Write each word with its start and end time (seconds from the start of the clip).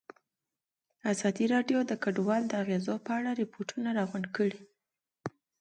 ازادي 1.11 1.45
راډیو 1.53 1.79
د 1.85 1.91
کډوال 2.03 2.43
د 2.47 2.53
اغېزو 2.63 2.95
په 3.05 3.11
اړه 3.17 3.31
ریپوټونه 3.41 3.89
راغونډ 3.97 4.25
کړي. 4.37 4.59